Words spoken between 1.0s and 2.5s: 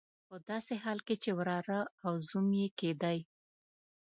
کې چې وراره او زوم